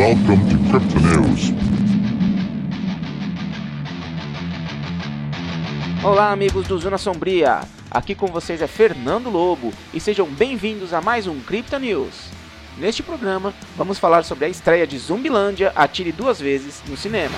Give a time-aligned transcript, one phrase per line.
[0.00, 1.52] Welcome to Crypto News.
[6.02, 7.60] Olá, amigos do Zona Sombria.
[7.90, 12.30] Aqui com vocês é Fernando Lobo e sejam bem-vindos a mais um Crypto News.
[12.78, 17.36] Neste programa, vamos falar sobre a estreia de Zumbilândia Atire Duas Vezes no cinema.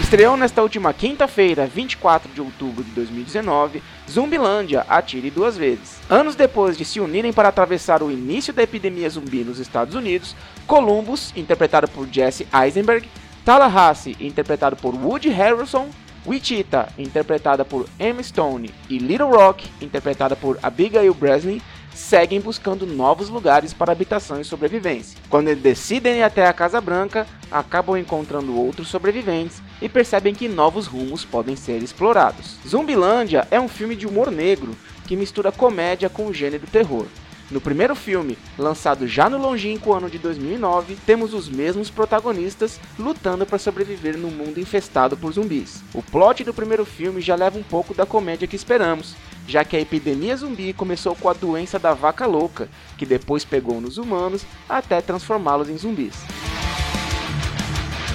[0.00, 5.98] Estreou nesta última quinta-feira, 24 de outubro de 2019, Zumbilândia Atire Duas Vezes.
[6.08, 10.34] Anos depois de se unirem para atravessar o início da epidemia zumbi nos Estados Unidos,
[10.66, 13.06] Columbus, interpretado por Jesse Eisenberg,
[13.44, 15.90] Tallahassee, interpretado por Woody Harrelson,
[16.24, 21.60] Wichita, interpretada por Emma Stone, e Little Rock, interpretada por Abigail Breslin,
[21.98, 25.18] seguem buscando novos lugares para habitação e sobrevivência.
[25.28, 30.48] Quando eles decidem ir até a Casa Branca, acabam encontrando outros sobreviventes e percebem que
[30.48, 32.56] novos rumos podem ser explorados.
[32.66, 37.06] Zumbilândia é um filme de humor negro que mistura comédia com o gênero terror.
[37.50, 43.46] No primeiro filme, lançado já no longínquo ano de 2009, temos os mesmos protagonistas lutando
[43.46, 45.82] para sobreviver num mundo infestado por zumbis.
[45.94, 49.16] O plot do primeiro filme já leva um pouco da comédia que esperamos,
[49.48, 52.68] já que a epidemia zumbi começou com a doença da vaca louca,
[52.98, 56.14] que depois pegou nos humanos até transformá-los em zumbis.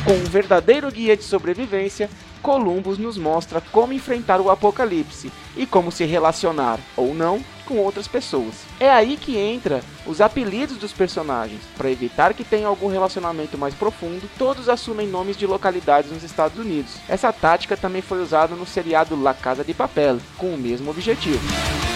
[0.06, 2.10] Com um verdadeiro guia de sobrevivência,
[2.42, 8.08] Columbus nos mostra como enfrentar o apocalipse e como se relacionar, ou não, com outras
[8.08, 8.56] pessoas.
[8.80, 11.62] É aí que entra os apelidos dos personagens.
[11.78, 16.58] Para evitar que tenha algum relacionamento mais profundo, todos assumem nomes de localidades nos Estados
[16.58, 16.96] Unidos.
[17.08, 21.93] Essa tática também foi usada no seriado La Casa de Papel, com o mesmo objetivo.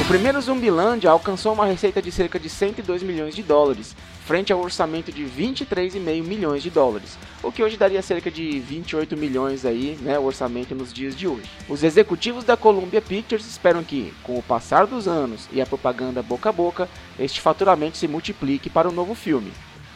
[0.00, 4.58] O primeiro Zumbilândia alcançou uma receita de cerca de 102 milhões de dólares, frente ao
[4.58, 9.98] orçamento de 23,5 milhões de dólares, o que hoje daria cerca de 28 milhões aí,
[10.00, 11.50] né, o orçamento nos dias de hoje.
[11.68, 16.22] Os executivos da Columbia Pictures esperam que, com o passar dos anos e a propaganda
[16.22, 19.52] boca a boca, este faturamento se multiplique para o novo filme.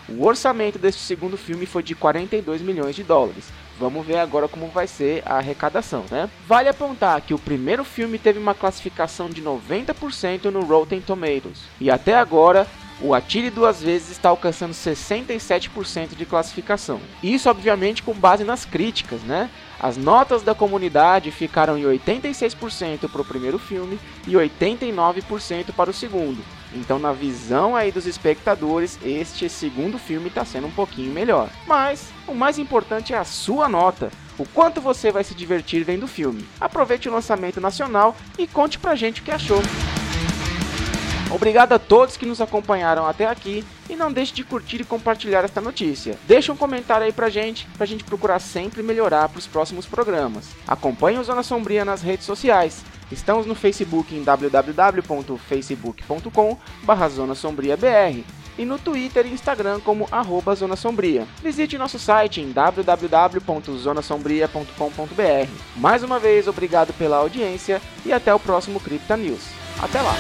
[0.09, 3.47] O orçamento deste segundo filme foi de 42 milhões de dólares.
[3.79, 6.31] Vamos ver agora como vai ser a arrecadação, né?
[6.47, 11.91] Vale apontar que o primeiro filme teve uma classificação de 90% no Rotten Tomatoes e
[11.91, 12.67] até agora
[13.01, 17.01] o Atire Duas Vezes está alcançando 67% de classificação.
[17.23, 19.51] Isso, obviamente, com base nas críticas, né?
[19.81, 25.95] As notas da comunidade ficaram em 86% para o primeiro filme e 89% para o
[25.95, 26.43] segundo.
[26.73, 31.51] Então, na visão aí dos espectadores, este segundo filme está sendo um pouquinho melhor.
[31.67, 34.11] Mas o mais importante é a sua nota.
[34.39, 36.45] O quanto você vai se divertir vendo o filme.
[36.61, 39.61] Aproveite o lançamento nacional e conte pra gente o que achou.
[41.35, 45.45] Obrigado a todos que nos acompanharam até aqui e não deixe de curtir e compartilhar
[45.45, 46.17] esta notícia.
[46.29, 50.51] Deixe um comentário aí pra gente, pra gente procurar sempre melhorar para os próximos programas.
[50.67, 52.85] Acompanhe o Zona Sombria nas redes sociais.
[53.11, 56.57] Estamos no Facebook em www.facebook.com
[57.11, 57.35] Zona
[58.57, 61.27] e no Twitter e Instagram como arroba Zona Sombria.
[61.43, 65.51] Visite nosso site em www.zonasombria.com.br.
[65.77, 69.43] Mais uma vez, obrigado pela audiência e até o próximo Cripta News.
[69.83, 70.15] Até lá!